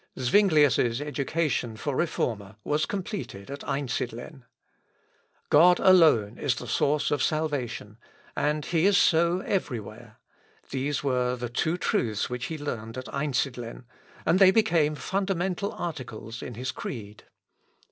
[0.17, 4.45] Zuinglius' education for reformer was completed at Einsidlen.
[5.51, 7.99] God alone is the source of salvation,
[8.35, 10.17] and he is so every where,
[10.71, 13.85] these were the two truths which he learned at Einsidlen,
[14.25, 17.25] and they became fundamental articles in his creed.